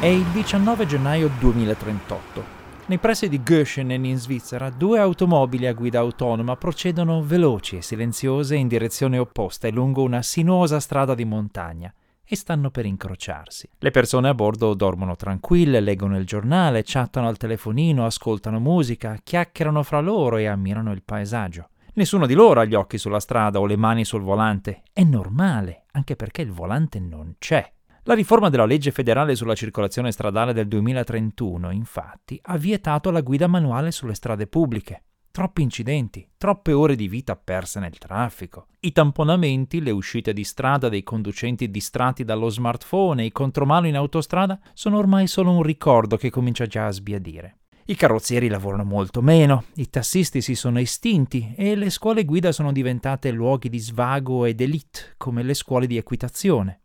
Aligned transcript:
È 0.00 0.06
il 0.06 0.26
19 0.26 0.86
gennaio 0.86 1.28
2038. 1.40 2.44
Nei 2.86 2.98
pressi 2.98 3.28
di 3.28 3.40
Göschenen 3.40 4.04
in 4.04 4.16
Svizzera, 4.16 4.70
due 4.70 5.00
automobili 5.00 5.66
a 5.66 5.72
guida 5.72 5.98
autonoma 5.98 6.54
procedono 6.54 7.20
veloci 7.20 7.78
e 7.78 7.82
silenziose 7.82 8.54
in 8.54 8.68
direzione 8.68 9.18
opposta 9.18 9.68
lungo 9.70 10.04
una 10.04 10.22
sinuosa 10.22 10.78
strada 10.78 11.16
di 11.16 11.24
montagna 11.24 11.92
e 12.24 12.36
stanno 12.36 12.70
per 12.70 12.86
incrociarsi. 12.86 13.70
Le 13.76 13.90
persone 13.90 14.28
a 14.28 14.34
bordo 14.34 14.72
dormono 14.74 15.16
tranquille, 15.16 15.80
leggono 15.80 16.16
il 16.16 16.26
giornale, 16.26 16.84
chattano 16.84 17.26
al 17.26 17.36
telefonino, 17.36 18.06
ascoltano 18.06 18.60
musica, 18.60 19.18
chiacchierano 19.20 19.82
fra 19.82 19.98
loro 19.98 20.36
e 20.36 20.46
ammirano 20.46 20.92
il 20.92 21.02
paesaggio. 21.02 21.70
Nessuno 21.94 22.26
di 22.26 22.34
loro 22.34 22.60
ha 22.60 22.64
gli 22.64 22.74
occhi 22.74 22.98
sulla 22.98 23.18
strada 23.18 23.58
o 23.58 23.66
le 23.66 23.76
mani 23.76 24.04
sul 24.04 24.22
volante. 24.22 24.82
È 24.92 25.02
normale, 25.02 25.86
anche 25.90 26.14
perché 26.14 26.42
il 26.42 26.52
volante 26.52 27.00
non 27.00 27.34
c'è. 27.40 27.68
La 28.08 28.14
riforma 28.14 28.48
della 28.48 28.64
legge 28.64 28.90
federale 28.90 29.34
sulla 29.34 29.54
circolazione 29.54 30.12
stradale 30.12 30.54
del 30.54 30.66
2031, 30.66 31.70
infatti, 31.72 32.40
ha 32.42 32.56
vietato 32.56 33.10
la 33.10 33.20
guida 33.20 33.46
manuale 33.48 33.90
sulle 33.90 34.14
strade 34.14 34.46
pubbliche. 34.46 35.02
Troppi 35.30 35.60
incidenti, 35.60 36.26
troppe 36.38 36.72
ore 36.72 36.96
di 36.96 37.06
vita 37.06 37.36
perse 37.36 37.80
nel 37.80 37.98
traffico. 37.98 38.68
I 38.80 38.92
tamponamenti, 38.92 39.82
le 39.82 39.90
uscite 39.90 40.32
di 40.32 40.42
strada 40.42 40.88
dei 40.88 41.02
conducenti 41.02 41.70
distratti 41.70 42.24
dallo 42.24 42.48
smartphone 42.48 43.20
e 43.20 43.26
i 43.26 43.30
contromano 43.30 43.86
in 43.86 43.96
autostrada 43.96 44.58
sono 44.72 44.96
ormai 44.96 45.26
solo 45.26 45.50
un 45.50 45.62
ricordo 45.62 46.16
che 46.16 46.30
comincia 46.30 46.64
già 46.64 46.86
a 46.86 46.92
sbiadire. 46.92 47.58
I 47.84 47.94
carrozzieri 47.94 48.48
lavorano 48.48 48.84
molto 48.84 49.20
meno, 49.20 49.64
i 49.74 49.90
tassisti 49.90 50.40
si 50.40 50.54
sono 50.54 50.78
estinti 50.78 51.52
e 51.54 51.76
le 51.76 51.90
scuole 51.90 52.24
guida 52.24 52.52
sono 52.52 52.72
diventate 52.72 53.30
luoghi 53.30 53.68
di 53.68 53.78
svago 53.78 54.46
ed 54.46 54.62
elite, 54.62 55.12
come 55.18 55.42
le 55.42 55.52
scuole 55.52 55.86
di 55.86 55.98
equitazione. 55.98 56.80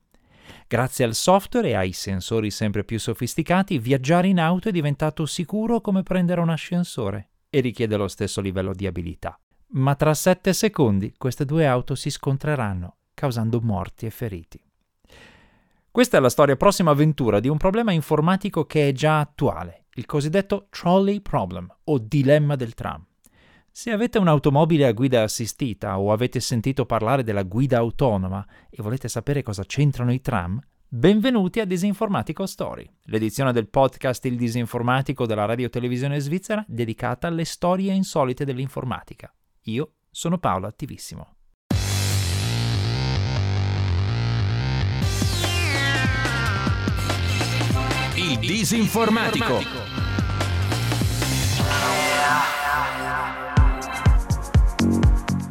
Grazie 0.68 1.06
al 1.06 1.14
software 1.14 1.70
e 1.70 1.76
ai 1.76 1.92
sensori 1.92 2.52
sempre 2.52 2.84
più 2.84 3.00
sofisticati, 3.00 3.80
viaggiare 3.80 4.28
in 4.28 4.40
auto 4.40 4.70
è 4.70 4.72
diventato 4.72 5.26
sicuro 5.26 5.82
come 5.82 6.04
prendere 6.04 6.42
un 6.42 6.50
ascensore 6.50 7.30
e 7.50 7.60
richiede 7.60 7.98
lo 7.98 8.08
stesso 8.08 8.42
livello 8.42 8.74
di 8.74 8.88
abilità. 8.88 9.40
Ma 9.76 9.96
tra 9.96 10.14
sette 10.14 10.54
secondi 10.54 11.14
queste 11.18 11.46
due 11.46 11.66
auto 11.66 11.96
si 11.96 12.10
scontreranno, 12.10 12.98
causando 13.14 13.60
morti 13.62 14.06
e 14.06 14.10
feriti. 14.10 14.62
Questa 15.90 16.18
è 16.18 16.20
la 16.20 16.30
storia 16.30 16.56
prossima 16.56 16.92
avventura 16.92 17.40
di 17.40 17.48
un 17.48 17.58
problema 17.58 17.92
informatico 17.92 18.66
che 18.66 18.88
è 18.88 18.92
già 18.92 19.20
attuale, 19.20 19.86
il 19.94 20.08
cosiddetto 20.08 20.66
trolley 20.72 21.22
problem 21.22 21.72
o 21.84 22.00
dilemma 22.00 22.56
del 22.56 22.74
tram. 22.74 23.06
Se 23.76 23.90
avete 23.90 24.20
un'automobile 24.20 24.86
a 24.86 24.92
guida 24.92 25.24
assistita 25.24 25.98
o 25.98 26.12
avete 26.12 26.40
sentito 26.40 26.86
parlare 26.86 27.24
della 27.24 27.42
guida 27.42 27.80
autonoma 27.80 28.46
e 28.70 28.84
volete 28.84 29.08
sapere 29.08 29.42
cosa 29.42 29.64
c'entrano 29.64 30.14
i 30.14 30.22
tram, 30.22 30.62
benvenuti 30.88 31.60
a 31.60 31.66
Disinformatico 31.66 32.46
Story, 32.46 32.88
l'edizione 33.06 33.52
del 33.52 33.68
podcast 33.70 34.24
Il 34.26 34.38
Disinformatico 34.38 35.26
della 35.26 35.46
radio 35.46 35.72
televisione 35.72 36.20
svizzera 36.20 36.64
dedicata 36.68 37.26
alle 37.26 37.46
storie 37.46 37.94
insolite 37.94 38.46
dell'informatica. 38.46 39.34
Io 39.64 39.94
sono 40.12 40.38
Paolo 40.38 40.68
Attivissimo. 40.68 41.34
Il 48.18 48.38
Disinformatico. 48.38 49.93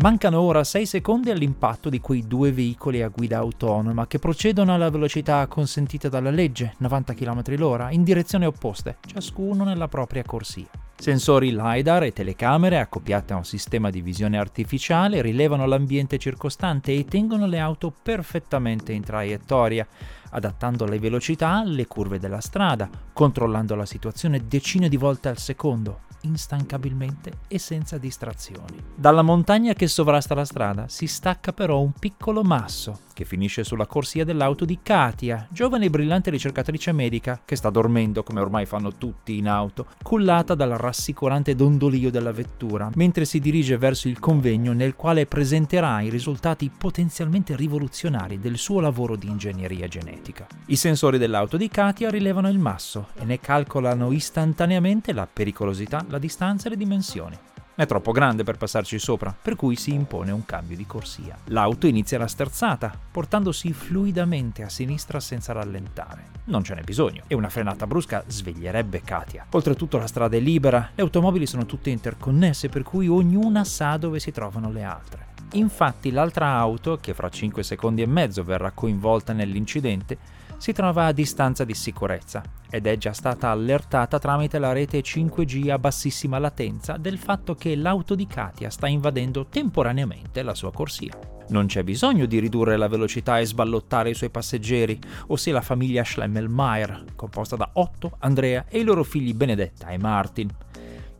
Mancano 0.03 0.41
ora 0.41 0.65
6 0.65 0.85
secondi 0.85 1.31
all'impatto 1.31 1.89
di 1.89 2.01
quei 2.01 2.27
due 2.27 2.51
veicoli 2.51 3.03
a 3.03 3.09
guida 3.09 3.39
autonoma 3.39 4.09
che 4.09 4.19
procedono 4.19 4.75
alla 4.75 4.91
velocità 4.91 5.47
consentita 5.47 6.09
dalla 6.09 6.31
legge, 6.31 6.75
90 6.79 7.15
km 7.15 7.43
h 7.45 7.93
in 7.93 8.03
direzioni 8.03 8.45
opposte, 8.45 8.97
ciascuno 9.07 9.63
nella 9.63 9.87
propria 9.87 10.25
corsia. 10.25 10.67
Sensori 10.97 11.53
LiDAR 11.53 12.03
e 12.03 12.13
telecamere 12.13 12.81
accoppiate 12.81 13.33
a 13.33 13.37
un 13.37 13.45
sistema 13.45 13.91
di 13.91 14.03
visione 14.03 14.39
artificiale 14.39 15.23
rilevano 15.23 15.67
l'ambiente 15.67 16.19
circostante 16.19 16.93
e 16.93 17.05
tengono 17.05 17.47
le 17.47 17.61
auto 17.61 17.93
perfettamente 18.03 18.93
in 18.93 19.05
traiettoria, 19.05 19.87
adattando 20.33 20.85
le 20.85 20.99
velocità 20.99 21.53
alle 21.53 21.87
curve 21.87 22.19
della 22.19 22.41
strada, 22.41 22.89
controllando 23.13 23.75
la 23.75 23.87
situazione 23.87 24.47
decine 24.47 24.89
di 24.89 24.97
volte 24.97 25.29
al 25.29 25.39
secondo, 25.39 26.01
instancabilmente 26.23 27.39
e 27.49 27.59
senza 27.59 27.99
distrazioni. 27.99 28.83
Dalla 28.95 29.23
montagna 29.23 29.73
che 29.73 29.87
sovrasta 29.87 30.35
la 30.35 30.45
strada 30.45 30.89
si 30.89 31.07
stacca 31.07 31.53
però 31.53 31.81
un 31.81 31.93
piccolo 31.93 32.43
masso 32.43 33.01
che 33.13 33.25
finisce 33.25 33.63
sulla 33.63 33.87
corsia 33.87 34.25
dell'auto 34.25 34.65
di 34.65 34.79
Katia, 34.83 35.47
giovane 35.51 35.87
e 35.87 35.91
brillante 35.91 36.31
ricercatrice 36.31 36.93
medica 36.93 37.41
che 37.45 37.57
sta 37.57 37.69
dormendo 37.71 38.23
come 38.23 38.41
ormai 38.41 38.65
fanno 38.65 38.95
tutti 38.95 39.37
in 39.37 39.49
auto, 39.49 39.87
cullata 40.03 40.55
dal 40.55 40.71
rassicurante 40.71 41.55
dondolio 41.55 42.11
della 42.11 42.33
vettura, 42.33 42.91
mentre 42.95 43.25
si 43.27 43.39
dirige 43.39 43.77
verso 43.77 44.09
il 44.09 44.19
convegno 44.19 44.73
nel 44.73 44.97
quale 44.97 45.27
presenterà 45.27 46.01
i 46.01 46.09
risultati 46.09 46.71
potenzialmente 46.77 47.55
rivoluzionari 47.55 48.39
del 48.39 48.57
suo 48.57 48.81
lavoro 48.81 49.17
di 49.17 49.29
ingegneria 49.29 49.87
genetica. 49.89 50.22
I 50.67 50.77
sensori 50.77 51.19
dell'auto 51.19 51.57
di 51.57 51.69
Katia 51.69 52.11
rilevano 52.11 52.49
il 52.49 52.59
masso 52.59 53.09
e 53.19 53.25
ne 53.25 53.41
calcolano 53.41 54.13
istantaneamente 54.13 55.13
la 55.13 55.27
pericolosità, 55.31 56.05
la 56.09 56.19
distanza 56.19 56.67
e 56.67 56.71
le 56.71 56.77
dimensioni. 56.77 57.37
È 57.75 57.87
troppo 57.87 58.13
grande 58.13 58.45
per 58.45 58.59
passarci 58.59 58.99
sopra, 58.99 59.35
per 59.41 59.57
cui 59.57 59.77
si 59.77 59.95
impone 59.95 60.31
un 60.31 60.45
cambio 60.45 60.77
di 60.77 60.87
corsia. 60.87 61.39
L'auto 61.47 61.87
inizia 61.87 62.19
la 62.19 62.27
sterzata, 62.27 62.93
portandosi 63.11 63.73
fluidamente 63.73 64.63
a 64.63 64.69
sinistra 64.69 65.19
senza 65.21 65.53
rallentare. 65.53 66.27
Non 66.45 66.63
ce 66.63 66.75
n'è 66.75 66.83
bisogno, 66.83 67.23
e 67.27 67.35
una 67.35 67.49
frenata 67.49 67.87
brusca 67.87 68.25
sveglierebbe 68.27 69.01
Katia. 69.01 69.47
Oltretutto 69.51 69.97
la 69.97 70.07
strada 70.07 70.37
è 70.37 70.41
libera, 70.41 70.91
le 70.95 71.03
automobili 71.03 71.47
sono 71.47 71.65
tutte 71.65 71.89
interconnesse, 71.89 72.69
per 72.69 72.83
cui 72.83 73.09
ognuna 73.09 73.65
sa 73.65 73.97
dove 73.97 74.21
si 74.21 74.31
trovano 74.33 74.71
le 74.71 74.83
altre. 74.83 75.32
Infatti 75.53 76.11
l'altra 76.11 76.49
auto, 76.57 76.97
che 76.97 77.13
fra 77.13 77.29
5 77.29 77.63
secondi 77.63 78.01
e 78.01 78.07
mezzo 78.07 78.43
verrà 78.43 78.71
coinvolta 78.71 79.33
nell'incidente, 79.33 80.17
si 80.57 80.73
trova 80.73 81.07
a 81.07 81.13
distanza 81.13 81.65
di 81.65 81.75
sicurezza 81.75 82.41
ed 82.71 82.87
è 82.87 82.97
già 82.97 83.13
stata 83.13 83.51
allertata 83.51 84.21
tramite 84.21 84.59
la 84.59 84.73
rete 84.73 85.01
5G 85.01 85.71
a 85.71 85.79
bassissima 85.79 86.39
latenza 86.39 86.97
del 86.97 87.19
fatto 87.19 87.55
che 87.55 87.75
l'auto 87.75 88.15
di 88.15 88.27
Katia 88.27 88.71
sta 88.71 88.87
invadendo 88.87 89.47
temporaneamente 89.47 90.43
la 90.43 90.55
sua 90.55 90.73
corsia. 90.73 91.19
Non 91.49 91.67
c'è 91.67 91.83
bisogno 91.83 92.27
di 92.27 92.39
ridurre 92.39 92.77
la 92.77 92.89
velocità 92.89 93.41
e 93.41 93.45
sballottare 93.45 94.11
i 94.11 94.15
suoi 94.15 94.31
passeggeri, 94.31 94.99
ossia 95.27 95.53
la 95.53 95.61
famiglia 95.61 96.05
Schlemmelmeier, 96.05 97.07
composta 97.15 97.57
da 97.57 97.69
Otto, 97.75 98.17
Andrea 98.21 98.65
e 98.69 98.79
i 98.79 98.85
loro 98.85 99.03
figli 99.03 99.35
Benedetta 99.35 99.89
e 99.89 99.99
Martin. 99.99 100.49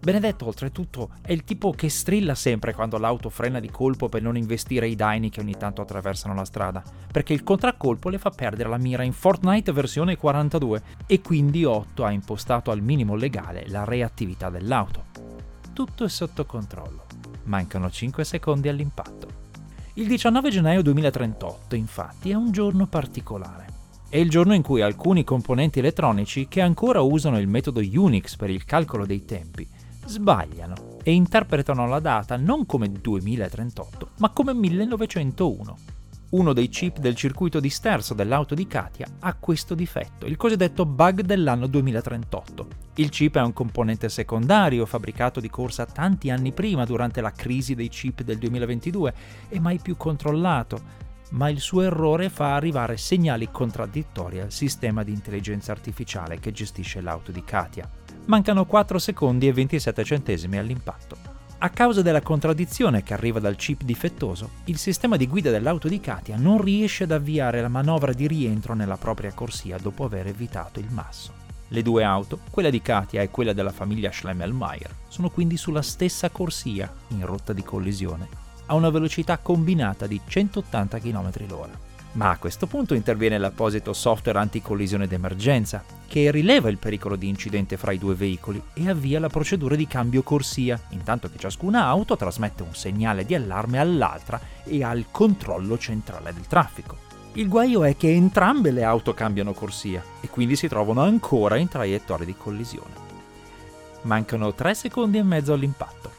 Benedetto, 0.03 0.47
oltretutto, 0.47 1.11
è 1.21 1.31
il 1.31 1.45
tipo 1.45 1.71
che 1.71 1.89
strilla 1.89 2.35
sempre 2.35 2.75
quando 2.75 2.99
l'auto 2.99 3.31
frena 3.31 3.61
di 3.61 3.71
colpo 3.71 4.09
per 4.09 4.21
non 4.21 4.37
investire 4.37 4.89
i 4.89 4.97
daini 4.97 5.31
che 5.31 5.39
ogni 5.39 5.57
tanto 5.57 5.81
attraversano 5.81 6.35
la 6.35 6.45
strada, 6.45 6.83
perché 7.13 7.33
il 7.33 7.45
contraccolpo 7.45 8.09
le 8.09 8.19
fa 8.19 8.31
perdere 8.31 8.69
la 8.69 8.79
mira 8.79 9.05
in 9.05 9.13
Fortnite 9.13 9.71
versione 9.71 10.17
42 10.17 10.83
e 11.07 11.21
quindi 11.21 11.65
Otto 11.65 12.05
ha 12.05 12.11
impostato 12.11 12.73
al 12.73 12.83
minimo 12.83 13.15
legale 13.15 13.69
la 13.69 13.85
reattività 13.85 14.51
dell'auto. 14.51 15.05
Tutto 15.73 16.03
è 16.03 16.09
sotto 16.09 16.47
controllo. 16.47 17.05
Mancano 17.45 17.89
5 17.89 18.25
secondi 18.25 18.69
all'impatto. 18.69 19.29
Il 19.95 20.09
19 20.09 20.51
gennaio 20.51 20.83
2038, 20.83 21.77
infatti, 21.77 22.31
è 22.31 22.35
un 22.35 22.51
giorno 22.51 22.89
particolare. 22.89 23.67
È 24.09 24.17
il 24.17 24.29
giorno 24.29 24.53
in 24.53 24.63
cui 24.63 24.83
alcuni 24.83 25.23
componenti 25.23 25.79
elettronici 25.79 26.49
che 26.49 26.61
ancora 26.61 27.03
usano 27.03 27.39
il 27.39 27.47
metodo 27.47 27.79
Unix 27.79 28.35
per 28.35 28.51
il 28.51 28.65
calcolo 28.65 29.07
dei 29.07 29.25
tempi 29.25 29.81
sbagliano 30.05 30.99
e 31.03 31.13
interpretano 31.13 31.87
la 31.87 32.01
data 32.01 32.37
non 32.37 32.67
come 32.67 32.91
2038, 32.91 34.11
ma 34.19 34.31
come 34.31 34.55
1901. 34.55 35.77
Uno 36.33 36.55
dei 36.55 36.71
chip 36.71 36.99
del 36.99 37.15
circuito 37.15 37.61
di 37.61 37.69
sterzo 37.69 38.15
dell'auto 38.15 38.55
di 38.55 38.67
Katia 38.67 39.07
ha 39.19 39.35
questo 39.35 39.75
difetto, 39.75 40.25
il 40.25 40.39
cosiddetto 40.39 40.87
bug 40.87 41.21
dell'anno 41.21 41.67
2038. 41.67 42.69
Il 42.95 43.11
chip 43.11 43.37
è 43.37 43.43
un 43.43 43.53
componente 43.53 44.09
secondario 44.09 44.87
fabbricato 44.87 45.41
di 45.41 45.51
corsa 45.51 45.85
tanti 45.85 46.31
anni 46.31 46.53
prima 46.53 46.87
durante 46.87 47.21
la 47.21 47.33
crisi 47.33 47.75
dei 47.75 47.89
chip 47.89 48.23
del 48.23 48.39
2022 48.39 49.15
e 49.51 49.61
mai 49.61 49.79
più 49.79 49.99
controllato, 49.99 50.81
ma 51.33 51.51
il 51.51 51.61
suo 51.61 51.83
errore 51.83 52.31
fa 52.31 52.55
arrivare 52.55 52.97
segnali 52.97 53.51
contraddittori 53.51 54.41
al 54.41 54.53
sistema 54.53 55.03
di 55.03 55.13
intelligenza 55.13 55.73
artificiale 55.73 56.39
che 56.39 56.53
gestisce 56.53 57.03
l'auto 57.03 57.31
di 57.31 57.45
Katia. 57.45 57.87
Mancano 58.25 58.67
4 58.67 58.99
secondi 59.01 59.49
e 59.49 59.53
27 59.53 60.05
centesimi 60.05 60.57
all'impatto. 60.57 61.17
A 61.59 61.71
causa 61.71 62.03
della 62.03 62.23
contraddizione 62.23 63.03
che 63.03 63.15
arriva 63.15 63.41
dal 63.41 63.57
chip 63.57 63.83
difettoso, 63.83 64.51
il 64.65 64.79
sistema 64.79 65.17
di 65.17 65.27
guida 65.27 65.51
dell'auto 65.51 65.89
di 65.89 65.99
Katia 65.99 66.37
non 66.37 66.61
riesce 66.61 67.03
ad 67.05 67.11
avviare 67.11 67.61
la 67.61 67.69
manovra 67.69 68.13
di 68.13 68.29
rientro 68.29 68.75
nella 68.75 68.97
propria 68.97 69.33
corsia 69.33 69.77
dopo 69.77 70.05
aver 70.05 70.29
evitato 70.29 70.79
il 70.79 70.91
masso. 70.91 71.33
Le 71.69 71.83
due 71.83 72.05
auto, 72.05 72.39
quella 72.51 72.71
di 72.71 72.81
Katia 72.81 73.23
e 73.23 73.29
quella 73.29 73.53
della 73.53 73.73
famiglia 73.73 74.13
Schlemmelmeier, 74.13 74.95
sono 75.09 75.29
quindi 75.29 75.57
sulla 75.57 75.83
stessa 75.83 76.31
corsia, 76.31 76.93
in 77.09 77.27
rotta 77.27 77.53
di 77.53 77.63
collisione, 77.63 78.29
a 78.67 78.75
una 78.75 78.91
velocità 78.91 79.39
combinata 79.39 80.07
di 80.07 80.21
180 80.25 80.99
km/h. 80.99 81.92
Ma 82.13 82.31
a 82.31 82.37
questo 82.37 82.67
punto 82.67 82.93
interviene 82.93 83.39
l'apposito 83.39 83.95
software 83.95 84.39
anticollisione 84.39 85.07
d'emergenza, 85.07 85.83
che 86.07 86.31
rileva 86.31 86.69
il 86.69 86.77
pericolo 86.77 87.17
di 87.17 87.27
incidente 87.27 87.79
fra 87.79 87.93
i 87.93 87.99
due 87.99 88.15
veicoli 88.15 88.63
e 88.75 88.91
avvia 88.91 89.19
la 89.19 89.31
procedura 89.31 89.77
di 89.77 89.87
cambio 89.87 90.23
corsia, 90.23 90.79
intanto 90.91 91.31
che 91.31 91.39
ciascuna 91.39 91.87
auto 91.87 92.17
trasmette 92.17 92.63
un 92.63 92.75
segnale 92.75 93.25
di 93.25 93.35
allarme 93.35 93.79
all'altra 93.79 94.39
e 94.65 94.85
al 94.85 95.07
controllo 95.11 95.79
centrale 95.79 96.35
del 96.35 96.47
traffico. 96.47 96.99
Il 97.35 97.49
guaio 97.49 97.83
è 97.83 97.97
che 97.97 98.13
entrambe 98.13 98.73
le 98.73 98.85
auto 98.85 99.15
cambiano 99.15 99.55
corsia 99.55 100.05
e 100.21 100.29
quindi 100.29 100.55
si 100.55 100.69
trovano 100.69 101.01
ancora 101.01 101.57
in 101.57 101.69
traiettoria 101.69 102.27
di 102.27 102.37
collisione. 102.37 103.11
Mancano 104.03 104.53
3 104.53 104.75
secondi 104.75 105.17
e 105.17 105.23
mezzo 105.23 105.55
all'impatto. 105.55 106.12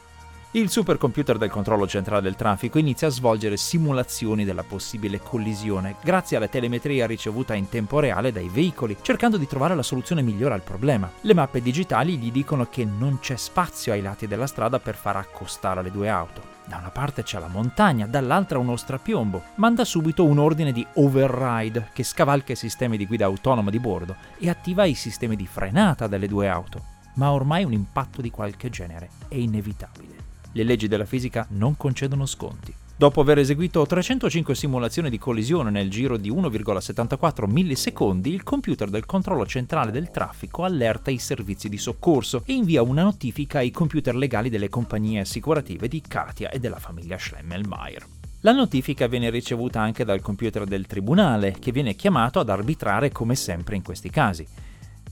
Il 0.56 0.70
supercomputer 0.70 1.36
del 1.36 1.50
controllo 1.50 1.84
centrale 1.84 2.22
del 2.22 2.36
traffico 2.36 2.78
inizia 2.78 3.08
a 3.08 3.10
svolgere 3.10 3.56
simulazioni 3.56 4.44
della 4.44 4.62
possibile 4.62 5.18
collisione 5.18 5.96
grazie 6.00 6.36
alla 6.36 6.46
telemetria 6.46 7.08
ricevuta 7.08 7.54
in 7.54 7.68
tempo 7.68 7.98
reale 7.98 8.30
dai 8.30 8.48
veicoli, 8.48 8.96
cercando 9.02 9.36
di 9.36 9.48
trovare 9.48 9.74
la 9.74 9.82
soluzione 9.82 10.22
migliore 10.22 10.54
al 10.54 10.62
problema. 10.62 11.10
Le 11.22 11.34
mappe 11.34 11.60
digitali 11.60 12.16
gli 12.18 12.30
dicono 12.30 12.68
che 12.70 12.84
non 12.84 13.18
c'è 13.18 13.34
spazio 13.34 13.90
ai 13.90 14.00
lati 14.00 14.28
della 14.28 14.46
strada 14.46 14.78
per 14.78 14.94
far 14.94 15.16
accostare 15.16 15.82
le 15.82 15.90
due 15.90 16.08
auto. 16.08 16.40
Da 16.66 16.76
una 16.76 16.90
parte 16.90 17.24
c'è 17.24 17.40
la 17.40 17.48
montagna, 17.48 18.06
dall'altra 18.06 18.58
uno 18.58 18.76
strapiombo. 18.76 19.42
Manda 19.56 19.84
subito 19.84 20.24
un 20.24 20.38
ordine 20.38 20.70
di 20.70 20.86
override 20.94 21.88
che 21.92 22.04
scavalca 22.04 22.52
i 22.52 22.56
sistemi 22.56 22.96
di 22.96 23.06
guida 23.06 23.24
autonoma 23.24 23.70
di 23.70 23.80
bordo 23.80 24.14
e 24.38 24.48
attiva 24.48 24.84
i 24.84 24.94
sistemi 24.94 25.34
di 25.34 25.48
frenata 25.48 26.06
delle 26.06 26.28
due 26.28 26.46
auto. 26.46 26.92
Ma 27.14 27.32
ormai 27.32 27.64
un 27.64 27.72
impatto 27.72 28.20
di 28.22 28.30
qualche 28.30 28.70
genere 28.70 29.10
è 29.26 29.34
inevitabile 29.34 30.24
le 30.54 30.62
leggi 30.64 30.88
della 30.88 31.04
fisica 31.04 31.46
non 31.50 31.76
concedono 31.76 32.26
sconti. 32.26 32.74
Dopo 32.96 33.20
aver 33.20 33.38
eseguito 33.38 33.84
305 33.84 34.54
simulazioni 34.54 35.10
di 35.10 35.18
collisione 35.18 35.70
nel 35.70 35.90
giro 35.90 36.16
di 36.16 36.30
1,74 36.30 37.50
millisecondi, 37.50 38.32
il 38.32 38.44
computer 38.44 38.88
del 38.88 39.04
controllo 39.04 39.44
centrale 39.46 39.90
del 39.90 40.12
traffico 40.12 40.62
allerta 40.62 41.10
i 41.10 41.18
servizi 41.18 41.68
di 41.68 41.76
soccorso 41.76 42.44
e 42.46 42.52
invia 42.52 42.82
una 42.82 43.02
notifica 43.02 43.58
ai 43.58 43.72
computer 43.72 44.14
legali 44.14 44.48
delle 44.48 44.68
compagnie 44.68 45.20
assicurative 45.20 45.88
di 45.88 46.00
Katia 46.00 46.50
e 46.50 46.60
della 46.60 46.78
famiglia 46.78 47.18
Schlemmelmeier. 47.18 48.06
La 48.42 48.52
notifica 48.52 49.08
viene 49.08 49.30
ricevuta 49.30 49.80
anche 49.80 50.04
dal 50.04 50.20
computer 50.20 50.64
del 50.64 50.86
tribunale, 50.86 51.56
che 51.58 51.72
viene 51.72 51.96
chiamato 51.96 52.38
ad 52.38 52.48
arbitrare 52.48 53.10
come 53.10 53.34
sempre 53.34 53.74
in 53.74 53.82
questi 53.82 54.10
casi. 54.10 54.46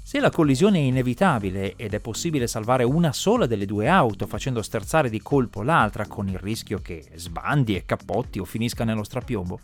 Se 0.05 0.19
la 0.19 0.31
collisione 0.31 0.79
è 0.79 0.83
inevitabile 0.83 1.77
ed 1.77 1.95
è 1.95 2.01
possibile 2.01 2.49
salvare 2.49 2.83
una 2.83 3.13
sola 3.13 3.47
delle 3.47 3.67
due 3.67 3.87
auto 3.87 4.27
facendo 4.27 4.61
sterzare 4.61 5.09
di 5.09 5.23
colpo 5.23 5.63
l'altra 5.63 6.09
con 6.09 6.27
il 6.27 6.41
rischio 6.41 6.81
che 6.83 7.05
sbandi 7.15 7.77
e 7.77 7.85
cappotti 7.87 8.41
o 8.41 8.45
finisca 8.45 8.83
nello 8.83 9.05
strapiombo, 9.05 9.61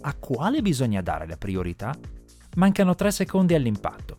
a 0.00 0.14
quale 0.14 0.62
bisogna 0.62 1.02
dare 1.02 1.26
la 1.26 1.36
priorità? 1.36 1.94
Mancano 2.56 2.94
tre 2.94 3.10
secondi 3.10 3.54
all'impatto. 3.54 4.18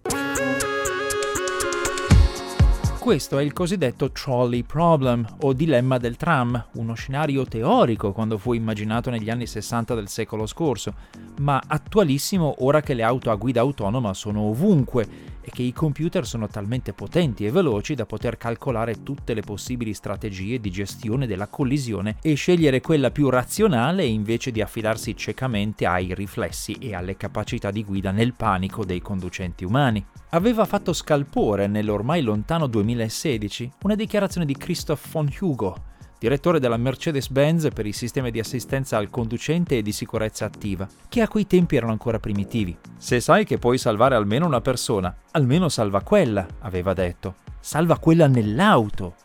Questo 3.00 3.38
è 3.38 3.44
il 3.44 3.52
cosiddetto 3.52 4.12
trolley 4.12 4.64
problem 4.64 5.28
o 5.42 5.52
dilemma 5.52 5.98
del 5.98 6.16
tram, 6.16 6.68
uno 6.76 6.94
scenario 6.94 7.46
teorico 7.46 8.14
quando 8.14 8.38
fu 8.38 8.54
immaginato 8.54 9.10
negli 9.10 9.30
anni 9.30 9.46
60 9.46 9.94
del 9.96 10.08
secolo 10.08 10.46
scorso, 10.46 10.94
ma 11.40 11.62
attualissimo 11.68 12.56
ora 12.60 12.80
che 12.80 12.94
le 12.94 13.04
auto 13.04 13.30
a 13.30 13.36
guida 13.36 13.60
autonoma 13.60 14.14
sono 14.14 14.44
ovunque 14.44 15.33
e 15.44 15.52
che 15.52 15.62
i 15.62 15.74
computer 15.74 16.26
sono 16.26 16.48
talmente 16.48 16.94
potenti 16.94 17.46
e 17.46 17.52
veloci 17.52 17.94
da 17.94 18.06
poter 18.06 18.38
calcolare 18.38 19.04
tutte 19.04 19.34
le 19.34 19.42
possibili 19.42 19.94
strategie 19.94 20.60
di 20.60 20.72
gestione 20.72 21.28
della 21.28 21.48
collisione 21.48 22.16
e 22.22 22.36
scegliere 22.36 22.80
quella 22.80 23.12
più 23.12 23.30
razionale 23.30 24.06
invece 24.06 24.52
di 24.52 24.62
affidarsi 24.62 25.16
ciecamente 25.16 25.86
ai 25.86 26.14
riflessi 26.16 26.74
e 26.80 26.96
alle 26.96 27.18
capacità 27.18 27.70
di 27.70 27.84
guida 27.84 28.12
nel 28.12 28.34
panico 28.34 28.86
dei 28.86 29.02
conducenti 29.02 29.66
umani. 29.66 30.04
Aveva 30.30 30.66
fatto 30.66 30.94
scalpore 30.94 31.68
nell'ormai 31.68 32.22
lontano 32.22 32.68
2016 32.68 33.72
una 33.84 33.96
dichiarazione 33.96 34.46
di 34.46 34.56
Christoph 34.56 35.12
von 35.12 35.30
Hugo, 35.40 35.92
direttore 36.24 36.62
della 36.62 36.78
Mercedes-Benz 36.78 37.68
per 37.74 37.86
i 37.86 37.92
sistemi 37.92 38.32
di 38.32 38.40
assistenza 38.40 38.96
al 38.96 39.10
conducente 39.10 39.76
e 39.76 39.82
di 39.82 39.92
sicurezza 39.92 40.46
attiva, 40.46 40.88
che 41.10 41.20
a 41.20 41.28
quei 41.28 41.46
tempi 41.46 41.76
erano 41.76 41.92
ancora 41.92 42.18
primitivi. 42.18 42.78
Se 42.98 43.20
sai 43.20 43.44
che 43.44 43.58
puoi 43.58 43.78
salvare 43.78 44.16
almeno 44.16 44.46
una 44.46 44.62
persona, 44.62 45.14
almeno 45.32 45.68
salva 45.68 46.00
quella, 46.00 46.48
aveva 46.60 46.94
detto. 46.94 47.36
Salva 47.60 47.98
quella 47.98 48.28
nell'auto. 48.28 49.16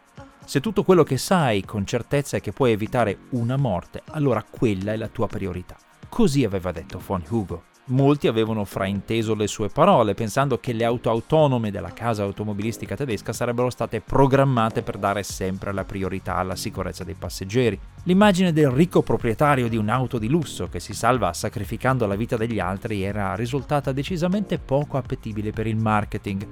Se 0.44 0.58
tutto 0.58 0.82
quello 0.82 1.04
che 1.04 1.18
sai 1.18 1.64
con 1.64 1.86
certezza 1.86 2.36
è 2.36 2.40
che 2.40 2.50
puoi 2.50 2.72
evitare 2.72 3.16
una 3.30 3.56
morte, 3.56 4.02
allora 4.06 4.42
quella 4.42 4.92
è 4.92 4.96
la 4.96 5.06
tua 5.06 5.28
priorità. 5.28 5.76
Così 6.08 6.42
aveva 6.42 6.72
detto 6.72 7.00
von 7.06 7.22
Hugo. 7.28 7.67
Molti 7.90 8.28
avevano 8.28 8.66
frainteso 8.66 9.34
le 9.34 9.46
sue 9.46 9.70
parole, 9.70 10.12
pensando 10.12 10.58
che 10.58 10.74
le 10.74 10.84
auto 10.84 11.08
autonome 11.08 11.70
della 11.70 11.94
casa 11.94 12.22
automobilistica 12.22 12.94
tedesca 12.94 13.32
sarebbero 13.32 13.70
state 13.70 14.02
programmate 14.02 14.82
per 14.82 14.98
dare 14.98 15.22
sempre 15.22 15.72
la 15.72 15.84
priorità 15.84 16.36
alla 16.36 16.54
sicurezza 16.54 17.02
dei 17.02 17.14
passeggeri. 17.14 17.80
L'immagine 18.02 18.52
del 18.52 18.68
ricco 18.68 19.00
proprietario 19.00 19.68
di 19.68 19.78
un'auto 19.78 20.18
di 20.18 20.28
lusso 20.28 20.68
che 20.68 20.80
si 20.80 20.92
salva 20.92 21.32
sacrificando 21.32 22.06
la 22.06 22.14
vita 22.14 22.36
degli 22.36 22.58
altri 22.58 23.02
era 23.02 23.34
risultata 23.34 23.90
decisamente 23.92 24.58
poco 24.58 24.98
appetibile 24.98 25.50
per 25.52 25.66
il 25.66 25.76
marketing 25.76 26.46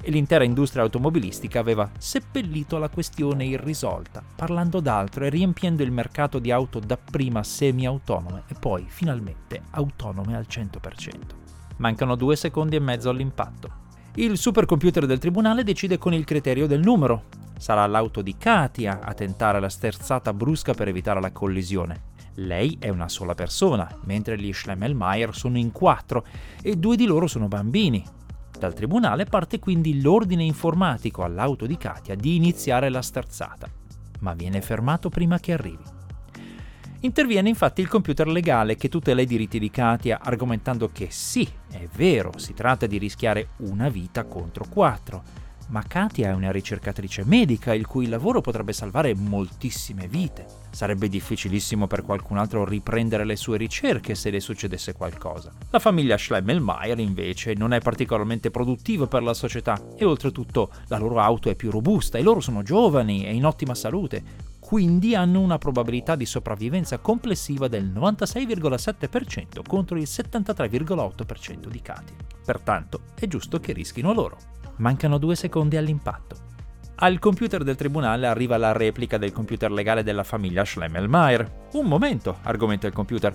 e 0.00 0.10
l'intera 0.10 0.44
industria 0.44 0.82
automobilistica 0.82 1.60
aveva 1.60 1.90
seppellito 1.98 2.78
la 2.78 2.88
questione 2.88 3.44
irrisolta, 3.44 4.22
parlando 4.34 4.80
d'altro 4.80 5.24
e 5.24 5.30
riempiendo 5.30 5.82
il 5.82 5.90
mercato 5.90 6.38
di 6.38 6.50
auto 6.50 6.78
dapprima 6.78 7.42
semi-autonome 7.42 8.44
e 8.46 8.54
poi 8.58 8.84
finalmente 8.88 9.62
autonome 9.70 10.36
al 10.36 10.46
100%. 10.48 11.10
Mancano 11.78 12.14
due 12.16 12.36
secondi 12.36 12.76
e 12.76 12.80
mezzo 12.80 13.08
all'impatto. 13.08 13.86
Il 14.14 14.36
supercomputer 14.36 15.06
del 15.06 15.18
tribunale 15.18 15.62
decide 15.62 15.98
con 15.98 16.12
il 16.12 16.24
criterio 16.24 16.66
del 16.66 16.80
numero. 16.80 17.24
Sarà 17.56 17.86
l'auto 17.86 18.20
di 18.20 18.36
Katia 18.36 19.00
a 19.00 19.14
tentare 19.14 19.60
la 19.60 19.68
sterzata 19.68 20.32
brusca 20.32 20.74
per 20.74 20.88
evitare 20.88 21.20
la 21.20 21.30
collisione. 21.30 22.16
Lei 22.34 22.76
è 22.80 22.88
una 22.88 23.08
sola 23.08 23.34
persona, 23.34 23.88
mentre 24.04 24.38
gli 24.38 24.52
Schlemmelmeier 24.52 25.34
sono 25.34 25.58
in 25.58 25.72
quattro 25.72 26.24
e 26.62 26.76
due 26.76 26.96
di 26.96 27.04
loro 27.04 27.26
sono 27.26 27.48
bambini, 27.48 28.04
dal 28.58 28.74
tribunale 28.74 29.24
parte 29.24 29.58
quindi 29.58 30.02
l'ordine 30.02 30.42
informatico 30.42 31.22
all'auto 31.22 31.64
di 31.64 31.76
Katia 31.76 32.14
di 32.14 32.36
iniziare 32.36 32.88
la 32.90 33.00
sterzata, 33.00 33.68
ma 34.20 34.34
viene 34.34 34.60
fermato 34.60 35.08
prima 35.08 35.38
che 35.38 35.52
arrivi. 35.52 35.96
Interviene 37.00 37.48
infatti 37.48 37.80
il 37.80 37.88
computer 37.88 38.26
legale 38.26 38.74
che 38.74 38.88
tutela 38.88 39.20
i 39.20 39.26
diritti 39.26 39.60
di 39.60 39.70
Katia, 39.70 40.18
argomentando 40.20 40.90
che 40.92 41.06
sì, 41.10 41.48
è 41.70 41.86
vero, 41.94 42.32
si 42.38 42.54
tratta 42.54 42.86
di 42.86 42.98
rischiare 42.98 43.50
una 43.58 43.88
vita 43.88 44.24
contro 44.24 44.66
quattro, 44.68 45.22
ma 45.68 45.82
Katia 45.82 46.30
è 46.30 46.34
una 46.34 46.50
ricercatrice 46.50 47.24
medica 47.24 47.74
il 47.74 47.86
cui 47.86 48.08
lavoro 48.08 48.40
potrebbe 48.40 48.72
salvare 48.72 49.14
moltissime 49.14 50.06
vite. 50.08 50.46
Sarebbe 50.70 51.08
difficilissimo 51.08 51.86
per 51.86 52.02
qualcun 52.02 52.38
altro 52.38 52.64
riprendere 52.64 53.24
le 53.24 53.36
sue 53.36 53.56
ricerche 53.56 54.14
se 54.14 54.30
le 54.30 54.40
succedesse 54.40 54.92
qualcosa. 54.92 55.52
La 55.70 55.78
famiglia 55.78 56.16
Schlemmelmeier 56.16 56.98
invece 56.98 57.54
non 57.54 57.72
è 57.72 57.80
particolarmente 57.80 58.50
produttiva 58.50 59.06
per 59.06 59.22
la 59.22 59.34
società 59.34 59.80
e 59.96 60.04
oltretutto 60.04 60.70
la 60.88 60.98
loro 60.98 61.20
auto 61.20 61.50
è 61.50 61.54
più 61.54 61.70
robusta 61.70 62.18
e 62.18 62.22
loro 62.22 62.40
sono 62.40 62.62
giovani 62.62 63.26
e 63.26 63.34
in 63.34 63.44
ottima 63.44 63.74
salute, 63.74 64.46
quindi 64.60 65.14
hanno 65.14 65.40
una 65.40 65.58
probabilità 65.58 66.14
di 66.14 66.26
sopravvivenza 66.26 66.98
complessiva 66.98 67.68
del 67.68 67.86
96,7% 67.86 69.62
contro 69.66 69.96
il 69.96 70.04
73,8% 70.06 71.68
di 71.68 71.80
Katia. 71.80 72.16
Pertanto 72.44 73.00
è 73.14 73.26
giusto 73.26 73.60
che 73.60 73.72
rischino 73.72 74.12
loro. 74.12 74.57
Mancano 74.78 75.18
due 75.18 75.36
secondi 75.36 75.76
all'impatto. 75.76 76.46
Al 77.00 77.20
computer 77.20 77.62
del 77.62 77.76
tribunale 77.76 78.26
arriva 78.26 78.56
la 78.56 78.72
replica 78.72 79.18
del 79.18 79.30
computer 79.32 79.70
legale 79.70 80.02
della 80.02 80.24
famiglia 80.24 80.64
Schlemmelmeier. 80.64 81.68
Un 81.74 81.86
momento, 81.86 82.38
argomenta 82.42 82.88
il 82.88 82.92
computer. 82.92 83.34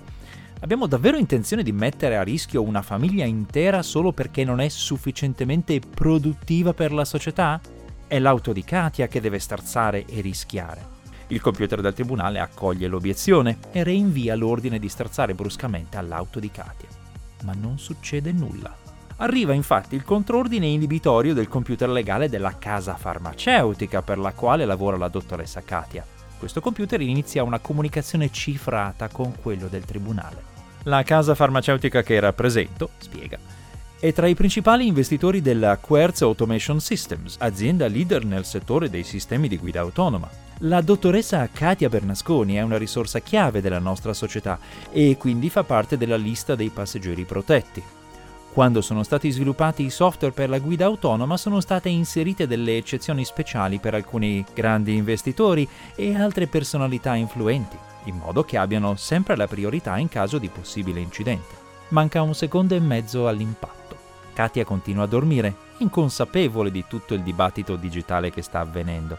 Abbiamo 0.60 0.86
davvero 0.86 1.16
intenzione 1.16 1.62
di 1.62 1.72
mettere 1.72 2.16
a 2.16 2.22
rischio 2.22 2.62
una 2.62 2.82
famiglia 2.82 3.24
intera 3.24 3.82
solo 3.82 4.12
perché 4.12 4.44
non 4.44 4.60
è 4.60 4.68
sufficientemente 4.68 5.80
produttiva 5.80 6.74
per 6.74 6.92
la 6.92 7.04
società? 7.04 7.60
È 8.06 8.18
l'auto 8.18 8.52
di 8.52 8.64
Katia 8.64 9.08
che 9.08 9.20
deve 9.20 9.38
sterzare 9.38 10.04
e 10.06 10.20
rischiare. 10.20 10.92
Il 11.28 11.40
computer 11.40 11.80
del 11.80 11.94
tribunale 11.94 12.38
accoglie 12.38 12.86
l'obiezione 12.86 13.58
e 13.72 13.82
reinvia 13.82 14.34
l'ordine 14.36 14.78
di 14.78 14.90
sterzare 14.90 15.34
bruscamente 15.34 15.96
all'auto 15.96 16.38
di 16.38 16.50
Katia. 16.50 16.88
Ma 17.44 17.54
non 17.54 17.78
succede 17.78 18.30
nulla. 18.30 18.83
Arriva 19.18 19.52
infatti 19.52 19.94
il 19.94 20.02
controordine 20.02 20.66
inibitorio 20.66 21.34
del 21.34 21.48
computer 21.48 21.88
legale 21.88 22.28
della 22.28 22.58
casa 22.58 22.96
farmaceutica 22.96 24.02
per 24.02 24.18
la 24.18 24.32
quale 24.32 24.64
lavora 24.64 24.96
la 24.96 25.08
dottoressa 25.08 25.62
Katia. 25.62 26.04
Questo 26.36 26.60
computer 26.60 27.00
inizia 27.00 27.44
una 27.44 27.60
comunicazione 27.60 28.30
cifrata 28.32 29.08
con 29.08 29.34
quello 29.40 29.68
del 29.68 29.84
tribunale. 29.84 30.52
La 30.84 31.02
casa 31.04 31.34
farmaceutica 31.34 32.02
che 32.02 32.18
rappresento, 32.18 32.90
spiega, 32.98 33.38
è 34.00 34.12
tra 34.12 34.26
i 34.26 34.34
principali 34.34 34.86
investitori 34.86 35.40
della 35.40 35.78
Quartz 35.78 36.22
Automation 36.22 36.80
Systems, 36.80 37.36
azienda 37.38 37.86
leader 37.86 38.24
nel 38.24 38.44
settore 38.44 38.90
dei 38.90 39.04
sistemi 39.04 39.48
di 39.48 39.56
guida 39.56 39.80
autonoma. 39.80 40.28
La 40.58 40.82
dottoressa 40.82 41.48
Katia 41.50 41.88
Bernasconi 41.88 42.56
è 42.56 42.62
una 42.62 42.76
risorsa 42.76 43.20
chiave 43.20 43.62
della 43.62 43.78
nostra 43.78 44.12
società 44.12 44.58
e 44.90 45.16
quindi 45.16 45.48
fa 45.48 45.62
parte 45.62 45.96
della 45.96 46.16
lista 46.16 46.54
dei 46.54 46.68
passeggeri 46.68 47.24
protetti. 47.24 47.82
Quando 48.54 48.82
sono 48.82 49.02
stati 49.02 49.32
sviluppati 49.32 49.82
i 49.82 49.90
software 49.90 50.32
per 50.32 50.48
la 50.48 50.60
guida 50.60 50.84
autonoma 50.84 51.36
sono 51.36 51.58
state 51.58 51.88
inserite 51.88 52.46
delle 52.46 52.76
eccezioni 52.76 53.24
speciali 53.24 53.80
per 53.80 53.94
alcuni 53.94 54.44
grandi 54.54 54.94
investitori 54.94 55.68
e 55.96 56.14
altre 56.14 56.46
personalità 56.46 57.16
influenti, 57.16 57.76
in 58.04 58.14
modo 58.14 58.44
che 58.44 58.56
abbiano 58.56 58.94
sempre 58.94 59.34
la 59.34 59.48
priorità 59.48 59.98
in 59.98 60.08
caso 60.08 60.38
di 60.38 60.48
possibile 60.48 61.00
incidente. 61.00 61.52
Manca 61.88 62.22
un 62.22 62.32
secondo 62.32 62.76
e 62.76 62.80
mezzo 62.80 63.26
all'impatto. 63.26 63.96
Katia 64.34 64.64
continua 64.64 65.02
a 65.02 65.08
dormire, 65.08 65.56
inconsapevole 65.78 66.70
di 66.70 66.84
tutto 66.86 67.14
il 67.14 67.22
dibattito 67.22 67.74
digitale 67.74 68.30
che 68.30 68.42
sta 68.42 68.60
avvenendo. 68.60 69.18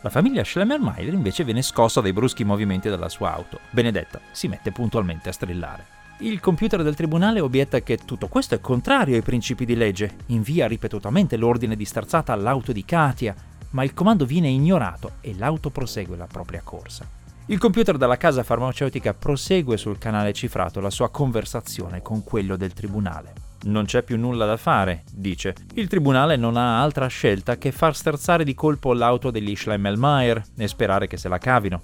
La 0.00 0.10
famiglia 0.10 0.42
Schlemmermeier 0.42 1.14
invece 1.14 1.44
viene 1.44 1.62
scossa 1.62 2.00
dai 2.00 2.12
bruschi 2.12 2.42
movimenti 2.42 2.88
della 2.88 3.08
sua 3.08 3.32
auto. 3.32 3.60
Benedetta 3.70 4.20
si 4.32 4.48
mette 4.48 4.72
puntualmente 4.72 5.28
a 5.28 5.32
strillare. 5.32 5.95
Il 6.20 6.40
computer 6.40 6.82
del 6.82 6.94
tribunale 6.94 7.40
obietta 7.40 7.80
che 7.80 7.98
tutto 7.98 8.28
questo 8.28 8.54
è 8.54 8.60
contrario 8.60 9.16
ai 9.16 9.22
principi 9.22 9.66
di 9.66 9.76
legge, 9.76 10.16
invia 10.26 10.66
ripetutamente 10.66 11.36
l'ordine 11.36 11.76
di 11.76 11.84
sterzata 11.84 12.32
all'auto 12.32 12.72
di 12.72 12.86
Katia, 12.86 13.34
ma 13.72 13.84
il 13.84 13.92
comando 13.92 14.24
viene 14.24 14.48
ignorato 14.48 15.16
e 15.20 15.34
l'auto 15.36 15.68
prosegue 15.68 16.16
la 16.16 16.26
propria 16.26 16.62
corsa. 16.64 17.06
Il 17.48 17.58
computer 17.58 17.98
della 17.98 18.16
casa 18.16 18.42
farmaceutica 18.42 19.12
prosegue 19.12 19.76
sul 19.76 19.98
canale 19.98 20.32
cifrato 20.32 20.80
la 20.80 20.88
sua 20.88 21.10
conversazione 21.10 22.00
con 22.00 22.24
quello 22.24 22.56
del 22.56 22.72
tribunale. 22.72 23.34
Non 23.64 23.84
c'è 23.84 24.02
più 24.02 24.16
nulla 24.16 24.46
da 24.46 24.56
fare, 24.56 25.04
dice. 25.12 25.54
Il 25.74 25.86
tribunale 25.86 26.36
non 26.36 26.56
ha 26.56 26.80
altra 26.80 27.08
scelta 27.08 27.58
che 27.58 27.72
far 27.72 27.94
sterzare 27.94 28.42
di 28.42 28.54
colpo 28.54 28.94
l'auto 28.94 29.30
degli 29.30 29.54
Schlemmelmeier 29.54 30.42
e 30.56 30.66
sperare 30.66 31.08
che 31.08 31.18
se 31.18 31.28
la 31.28 31.38
cavino. 31.38 31.82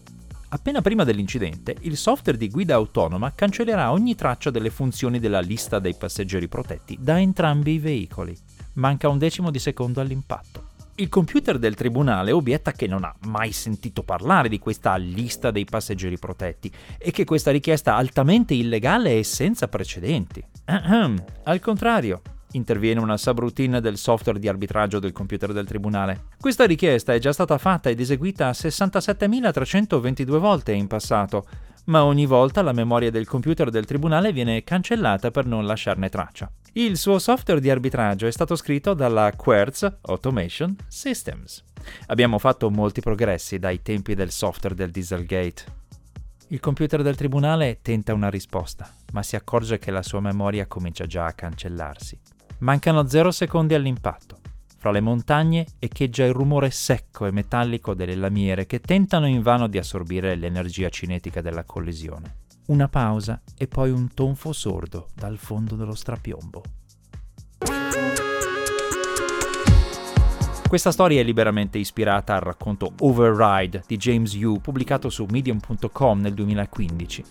Appena 0.54 0.82
prima 0.82 1.04
dell'incidente, 1.04 1.74
il 1.80 1.96
software 1.96 2.36
di 2.36 2.50
guida 2.50 2.74
autonoma 2.74 3.32
cancellerà 3.34 3.90
ogni 3.90 4.14
traccia 4.14 4.50
delle 4.50 4.68
funzioni 4.68 5.18
della 5.18 5.40
lista 5.40 5.78
dei 5.78 5.94
passeggeri 5.94 6.46
protetti 6.46 6.98
da 7.00 7.18
entrambi 7.18 7.72
i 7.72 7.78
veicoli. 7.78 8.36
Manca 8.74 9.08
un 9.08 9.16
decimo 9.16 9.50
di 9.50 9.58
secondo 9.58 10.02
all'impatto. 10.02 10.68
Il 10.96 11.08
computer 11.08 11.58
del 11.58 11.74
tribunale 11.74 12.32
obietta 12.32 12.72
che 12.72 12.86
non 12.86 13.02
ha 13.02 13.14
mai 13.28 13.50
sentito 13.50 14.02
parlare 14.02 14.50
di 14.50 14.58
questa 14.58 14.94
lista 14.96 15.50
dei 15.50 15.64
passeggeri 15.64 16.18
protetti 16.18 16.70
e 16.98 17.10
che 17.12 17.24
questa 17.24 17.50
richiesta 17.50 17.96
altamente 17.96 18.52
illegale 18.52 19.18
e 19.18 19.24
senza 19.24 19.68
precedenti. 19.68 20.44
Al 20.66 21.60
contrario, 21.60 22.20
interviene 22.52 23.00
una 23.00 23.16
subroutine 23.16 23.80
del 23.80 23.96
software 23.96 24.38
di 24.38 24.48
arbitraggio 24.48 24.98
del 24.98 25.12
computer 25.12 25.52
del 25.52 25.66
tribunale. 25.66 26.24
Questa 26.40 26.64
richiesta 26.64 27.12
è 27.14 27.18
già 27.18 27.32
stata 27.32 27.58
fatta 27.58 27.90
ed 27.90 28.00
eseguita 28.00 28.50
67.322 28.50 30.38
volte 30.38 30.72
in 30.72 30.86
passato, 30.86 31.46
ma 31.84 32.04
ogni 32.04 32.26
volta 32.26 32.62
la 32.62 32.72
memoria 32.72 33.10
del 33.10 33.26
computer 33.26 33.70
del 33.70 33.86
tribunale 33.86 34.32
viene 34.32 34.62
cancellata 34.62 35.30
per 35.30 35.46
non 35.46 35.66
lasciarne 35.66 36.08
traccia. 36.08 36.50
Il 36.74 36.96
suo 36.96 37.18
software 37.18 37.60
di 37.60 37.70
arbitraggio 37.70 38.26
è 38.26 38.30
stato 38.30 38.56
scritto 38.56 38.94
dalla 38.94 39.32
Quartz 39.36 39.98
Automation 40.02 40.74
Systems. 40.88 41.64
Abbiamo 42.06 42.38
fatto 42.38 42.70
molti 42.70 43.00
progressi 43.00 43.58
dai 43.58 43.82
tempi 43.82 44.14
del 44.14 44.30
software 44.30 44.74
del 44.74 44.90
Dieselgate. 44.90 45.80
Il 46.48 46.60
computer 46.60 47.02
del 47.02 47.16
tribunale 47.16 47.80
tenta 47.82 48.14
una 48.14 48.30
risposta, 48.30 48.88
ma 49.12 49.22
si 49.22 49.36
accorge 49.36 49.78
che 49.78 49.90
la 49.90 50.02
sua 50.02 50.20
memoria 50.20 50.66
comincia 50.66 51.06
già 51.06 51.26
a 51.26 51.32
cancellarsi. 51.32 52.18
Mancano 52.62 53.08
zero 53.08 53.32
secondi 53.32 53.74
all'impatto. 53.74 54.38
Fra 54.78 54.92
le 54.92 55.00
montagne 55.00 55.66
echeggia 55.80 56.24
il 56.24 56.32
rumore 56.32 56.70
secco 56.70 57.26
e 57.26 57.32
metallico 57.32 57.92
delle 57.92 58.14
lamiere 58.14 58.66
che 58.66 58.78
tentano 58.78 59.26
invano 59.26 59.66
di 59.66 59.78
assorbire 59.78 60.36
l'energia 60.36 60.88
cinetica 60.88 61.40
della 61.40 61.64
collisione. 61.64 62.36
Una 62.66 62.86
pausa 62.86 63.42
e 63.58 63.66
poi 63.66 63.90
un 63.90 64.14
tonfo 64.14 64.52
sordo 64.52 65.08
dal 65.12 65.38
fondo 65.38 65.74
dello 65.74 65.96
strapiombo. 65.96 66.62
Questa 70.68 70.92
storia 70.92 71.20
è 71.20 71.24
liberamente 71.24 71.78
ispirata 71.78 72.34
al 72.34 72.42
racconto 72.42 72.92
Override 73.00 73.82
di 73.88 73.96
James 73.96 74.34
Yu, 74.34 74.60
pubblicato 74.60 75.10
su 75.10 75.26
medium.com 75.28 76.20
nel 76.20 76.34
2015. 76.34 77.24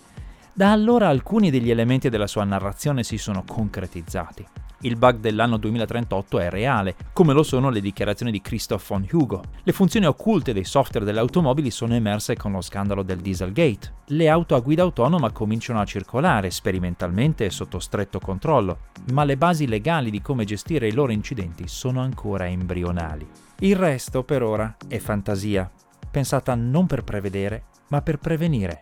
Da 0.52 0.74
allora 0.74 1.08
alcuni 1.08 1.50
degli 1.50 1.72
elementi 1.72 2.10
della 2.10 2.28
sua 2.28 2.44
narrazione 2.44 3.04
si 3.04 3.18
sono 3.18 3.46
concretizzati. 3.48 4.46
Il 4.84 4.96
bug 4.96 5.20
dell'anno 5.20 5.58
2038 5.58 6.40
è 6.40 6.50
reale, 6.50 6.96
come 7.14 7.34
lo 7.34 7.44
sono 7.44 7.70
le 7.70 7.82
dichiarazioni 7.82 8.32
di 8.32 8.42
Christoph 8.42 8.88
von 8.88 9.08
Hugo. 9.12 9.44
Le 9.62 9.72
funzioni 9.74 10.08
occulte 10.08 10.54
dei 10.54 10.64
software 10.64 11.06
delle 11.06 11.20
automobili 11.20 11.70
sono 11.70 11.94
emerse 11.94 12.36
con 12.36 12.54
lo 12.54 12.62
scandalo 12.62 13.04
del 13.04 13.20
Dieselgate. 13.20 13.94
Le 14.08 14.28
auto 14.28 14.56
a 14.56 14.60
guida 14.60 14.82
autonoma 14.82 15.32
cominciano 15.32 15.80
a 15.80 15.86
circolare 15.86 16.50
sperimentalmente 16.50 17.46
e 17.46 17.52
sotto 17.52 17.78
stretto 17.78 18.20
controllo, 18.20 18.80
ma 19.12 19.24
le 19.24 19.38
basi 19.38 19.68
legali 19.68 20.10
di 20.10 20.22
come 20.22 20.46
gestire 20.46 20.88
i 20.88 20.94
loro 20.94 21.12
incidenti 21.12 21.68
sono 21.68 22.02
ancora 22.02 22.48
embrionali. 22.48 23.28
Il 23.60 23.76
resto, 23.76 24.24
per 24.24 24.42
ora, 24.42 24.76
è 24.88 24.98
fantasia, 24.98 25.70
pensata 26.10 26.56
non 26.56 26.88
per 26.88 27.04
prevedere, 27.04 27.66
ma 27.90 28.02
per 28.02 28.18
prevenire. 28.18 28.82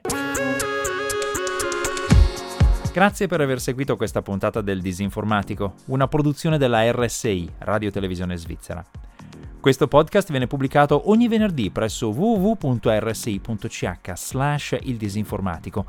Grazie 3.00 3.28
per 3.28 3.40
aver 3.40 3.62
seguito 3.62 3.96
questa 3.96 4.22
puntata 4.22 4.60
del 4.60 4.82
Disinformatico, 4.82 5.76
una 5.86 6.10
produzione 6.10 6.58
della 6.58 6.92
RSI, 6.92 7.50
Radio 7.60 7.92
Televisione 7.92 8.36
Svizzera. 8.36 8.86
Questo 9.58 9.88
podcast 9.88 10.32
viene 10.32 10.48
pubblicato 10.48 11.10
ogni 11.10 11.30
venerdì 11.30 11.70
presso 11.70 12.10
www.rsi.ch 12.10 14.12
slash 14.16 14.78
il 14.82 14.98
disinformatico, 14.98 15.86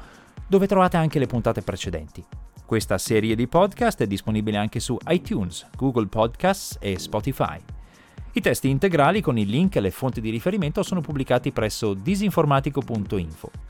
dove 0.47 0.69
trovate 0.69 0.99
anche 0.99 1.19
le 1.19 1.27
puntate 1.27 1.63
precedenti. 1.63 2.25
Questa 2.65 2.97
serie 2.97 3.35
di 3.35 3.49
podcast 3.49 4.03
è 4.03 4.07
disponibile 4.07 4.59
anche 4.59 4.79
su 4.79 4.97
iTunes, 5.09 5.67
Google 5.77 6.07
Podcasts 6.07 6.79
e 6.81 6.97
Spotify. 6.97 7.59
I 8.35 8.41
testi 8.41 8.69
integrali 8.69 9.21
con 9.21 9.37
i 9.37 9.47
link 9.47 9.75
e 9.75 9.81
le 9.81 9.91
fonti 9.91 10.21
di 10.21 10.31
riferimento 10.31 10.85
sono 10.85 11.01
pubblicati 11.01 11.51
presso 11.51 11.93
disinformatico.info. 11.93 13.70